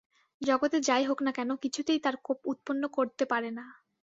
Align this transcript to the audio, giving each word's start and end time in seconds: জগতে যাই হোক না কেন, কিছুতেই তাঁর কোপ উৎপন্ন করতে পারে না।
জগতে 0.41 0.77
যাই 0.81 1.03
হোক 1.05 1.19
না 1.21 1.31
কেন, 1.31 1.49
কিছুতেই 1.63 1.99
তাঁর 1.99 2.15
কোপ 2.23 2.39
উৎপন্ন 2.45 2.83
করতে 2.87 3.23
পারে 3.25 3.49
না। 3.51 3.65